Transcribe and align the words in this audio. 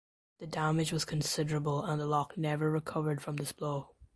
The 0.39 0.47
damage 0.47 0.91
was 0.91 1.05
considerable 1.05 1.83
and 1.83 2.01
the 2.01 2.07
lock 2.07 2.35
never 2.35 2.71
recovered 2.71 3.21
from 3.21 3.35
this 3.35 3.51
blow. 3.51 3.93